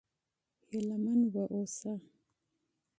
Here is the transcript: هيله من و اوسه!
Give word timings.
هيله 0.69 0.97
من 1.03 1.19
و 1.33 1.35
اوسه! 1.53 1.93